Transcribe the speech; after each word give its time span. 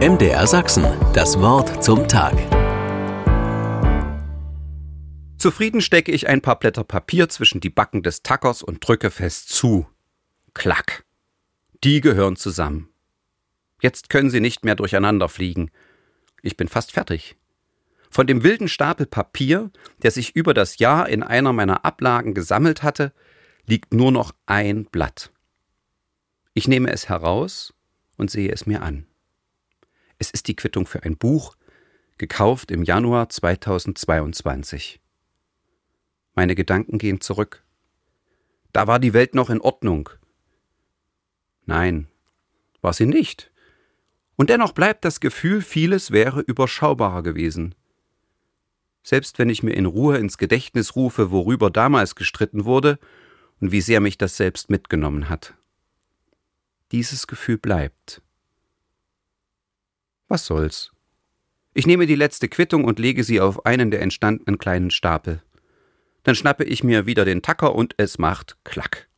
MDR 0.00 0.44
Sachsen, 0.48 0.84
das 1.12 1.38
Wort 1.38 1.82
zum 1.82 2.08
Tag. 2.08 2.34
Zufrieden 5.38 5.80
stecke 5.80 6.10
ich 6.10 6.28
ein 6.28 6.42
paar 6.42 6.58
Blätter 6.58 6.82
Papier 6.82 7.28
zwischen 7.28 7.60
die 7.60 7.70
Backen 7.70 8.02
des 8.02 8.24
Tackers 8.24 8.64
und 8.64 8.86
drücke 8.86 9.12
fest 9.12 9.50
zu. 9.50 9.86
Klack. 10.52 11.04
Die 11.84 12.00
gehören 12.00 12.34
zusammen. 12.34 12.88
Jetzt 13.80 14.10
können 14.10 14.30
sie 14.30 14.40
nicht 14.40 14.64
mehr 14.64 14.74
durcheinander 14.74 15.28
fliegen. 15.28 15.70
Ich 16.42 16.56
bin 16.56 16.66
fast 16.66 16.90
fertig. 16.90 17.36
Von 18.10 18.26
dem 18.26 18.42
wilden 18.42 18.66
Stapel 18.66 19.06
Papier, 19.06 19.70
der 20.02 20.10
sich 20.10 20.34
über 20.34 20.54
das 20.54 20.78
Jahr 20.78 21.08
in 21.08 21.22
einer 21.22 21.52
meiner 21.52 21.84
Ablagen 21.84 22.34
gesammelt 22.34 22.82
hatte, 22.82 23.12
liegt 23.64 23.94
nur 23.94 24.10
noch 24.10 24.32
ein 24.46 24.86
Blatt. 24.86 25.30
Ich 26.52 26.66
nehme 26.66 26.90
es 26.92 27.08
heraus 27.08 27.72
und 28.16 28.28
sehe 28.28 28.50
es 28.50 28.66
mir 28.66 28.82
an. 28.82 29.06
Es 30.24 30.30
ist 30.30 30.48
die 30.48 30.56
Quittung 30.56 30.86
für 30.86 31.02
ein 31.02 31.18
Buch, 31.18 31.54
gekauft 32.16 32.70
im 32.70 32.82
Januar 32.82 33.28
2022. 33.28 34.98
Meine 36.34 36.54
Gedanken 36.54 36.96
gehen 36.96 37.20
zurück. 37.20 37.62
Da 38.72 38.86
war 38.86 38.98
die 38.98 39.12
Welt 39.12 39.34
noch 39.34 39.50
in 39.50 39.60
Ordnung. 39.60 40.08
Nein, 41.66 42.08
war 42.80 42.94
sie 42.94 43.04
nicht. 43.04 43.52
Und 44.36 44.48
dennoch 44.48 44.72
bleibt 44.72 45.04
das 45.04 45.20
Gefühl, 45.20 45.60
vieles 45.60 46.10
wäre 46.10 46.40
überschaubarer 46.40 47.22
gewesen. 47.22 47.74
Selbst 49.02 49.38
wenn 49.38 49.50
ich 49.50 49.62
mir 49.62 49.74
in 49.74 49.84
Ruhe 49.84 50.16
ins 50.16 50.38
Gedächtnis 50.38 50.96
rufe, 50.96 51.32
worüber 51.32 51.68
damals 51.68 52.14
gestritten 52.14 52.64
wurde 52.64 52.98
und 53.60 53.72
wie 53.72 53.82
sehr 53.82 54.00
mich 54.00 54.16
das 54.16 54.38
selbst 54.38 54.70
mitgenommen 54.70 55.28
hat. 55.28 55.52
Dieses 56.92 57.26
Gefühl 57.26 57.58
bleibt. 57.58 58.22
Was 60.34 60.46
soll's? 60.46 60.90
Ich 61.74 61.86
nehme 61.86 62.06
die 62.08 62.16
letzte 62.16 62.48
Quittung 62.48 62.82
und 62.82 62.98
lege 62.98 63.22
sie 63.22 63.40
auf 63.40 63.66
einen 63.66 63.92
der 63.92 64.02
entstandenen 64.02 64.58
kleinen 64.58 64.90
Stapel. 64.90 65.40
Dann 66.24 66.34
schnappe 66.34 66.64
ich 66.64 66.82
mir 66.82 67.06
wieder 67.06 67.24
den 67.24 67.40
Tacker 67.40 67.76
und 67.76 67.94
es 67.98 68.18
macht 68.18 68.56
Klack. 68.64 69.08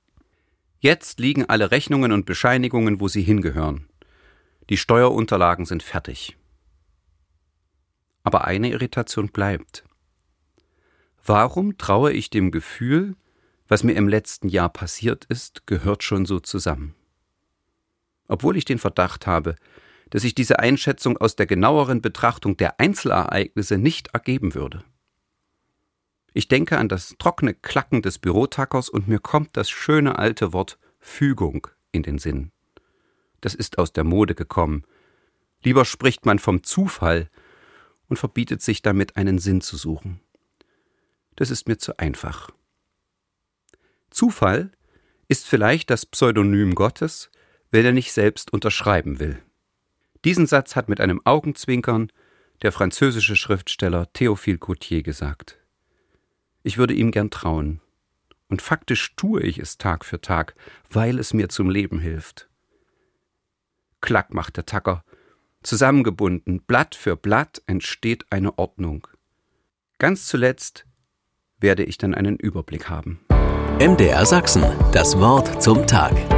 Jetzt 0.79 1.19
liegen 1.19 1.47
alle 1.47 1.71
Rechnungen 1.71 2.13
und 2.13 2.27
Bescheinigungen, 2.27 3.01
wo 3.01 3.09
sie 3.09 3.23
hingehören. 3.23 3.89
Die 4.69 4.77
Steuerunterlagen 4.77 5.65
sind 5.65 5.83
fertig. 5.83 6.37
Aber 8.23 8.45
eine 8.45 8.69
Irritation 8.69 9.29
bleibt. 9.29 9.85
Warum 11.25 11.79
traue 11.79 12.13
ich 12.13 12.29
dem 12.29 12.51
Gefühl, 12.51 13.17
was 13.69 13.85
mir 13.85 13.95
im 13.95 14.07
letzten 14.07 14.51
Jahr 14.51 14.69
passiert 14.69 15.25
ist, 15.31 15.67
gehört 15.67 16.03
schon 16.03 16.27
so 16.27 16.41
zusammen? 16.41 16.95
Obwohl 18.29 18.59
ich 18.59 18.67
den 18.67 18.79
Verdacht 18.79 19.27
habe, 19.27 19.57
dass 20.11 20.23
sich 20.23 20.35
diese 20.35 20.59
Einschätzung 20.59 21.17
aus 21.17 21.37
der 21.37 21.47
genaueren 21.47 22.01
Betrachtung 22.01 22.57
der 22.57 22.81
Einzelereignisse 22.81 23.79
nicht 23.79 24.09
ergeben 24.09 24.55
würde. 24.55 24.85
Ich 26.33 26.49
denke 26.49 26.79
an 26.79 26.89
das 26.89 27.15
trockene 27.19 27.55
Klacken 27.55 28.03
des 28.03 28.19
Bürotackers 28.19 28.89
und 28.89 29.09
mir 29.09 29.19
kommt 29.19 29.57
das 29.57 29.71
schöne 29.71 30.19
alte 30.19 30.53
Wort 30.53 30.79
Fügung 31.01 31.69
in 31.93 32.03
den 32.03 32.19
Sinn. 32.19 32.53
Das 33.41 33.55
ist 33.55 33.79
aus 33.79 33.93
der 33.93 34.05
Mode 34.05 34.35
gekommen. 34.35 34.85
Lieber 35.63 35.85
spricht 35.85 36.27
man 36.27 36.39
vom 36.39 36.63
Zufall 36.63 37.31
und 38.09 38.19
verbietet 38.19 38.63
sich 38.63 38.83
damit 38.83 39.17
einen 39.17 39.39
Sinn 39.39 39.61
zu 39.61 39.77
suchen. 39.77 40.21
Das 41.37 41.51
ist 41.51 41.69
mir 41.69 41.79
zu 41.79 41.99
einfach. 41.99 42.51
Zufall 44.11 44.73
ist 45.29 45.47
vielleicht 45.47 45.91
das 45.91 46.07
Pseudonym 46.07 46.75
Gottes, 46.75 47.31
wenn 47.71 47.85
er 47.85 47.93
nicht 47.93 48.13
selbst 48.13 48.53
unterschreiben 48.53 49.19
will. 49.19 49.43
Diesen 50.27 50.49
Satz 50.49 50.75
hat 50.75 50.89
mit 50.89 51.01
einem 51.01 51.21
Augenzwinkern 51.25 52.11
der 52.63 52.73
französische 52.73 53.37
Schriftsteller 53.37 54.09
Théophile 54.13 54.59
Gautier 54.59 55.05
gesagt. 55.05 55.57
Ich 56.65 56.79
würde 56.79 56.95
ihm 56.95 57.13
gern 57.13 57.31
trauen. 57.31 57.81
Und 58.49 58.61
faktisch 58.61 59.15
tue 59.15 59.41
ich 59.43 59.61
es 59.61 59.79
Tag 59.79 60.05
für 60.05 60.21
Tag, 60.21 60.57
weil 60.91 61.21
es 61.21 61.33
mir 61.33 61.49
zum 61.49 61.71
Leben 61.71 62.01
hilft. 62.01 62.49
Klack 64.01 64.35
macht 64.35 64.57
der 64.57 64.67
Tacker. 64.67 65.05
Zusammengebunden, 65.63 66.61
Blatt 66.61 66.97
für 66.97 67.15
Blatt 67.15 67.63
entsteht 67.69 68.27
eine 68.31 68.59
Ordnung. 68.59 69.07
Ganz 69.99 70.27
zuletzt 70.27 70.87
werde 71.61 71.85
ich 71.85 71.99
dann 71.99 72.17
einen 72.17 72.37
Überblick 72.37 72.89
haben. 72.89 73.21
MDR 73.79 74.27
Sachsen, 74.27 74.65
das 74.93 75.17
Wort 75.21 75.63
zum 75.63 75.87
Tag. 75.87 76.36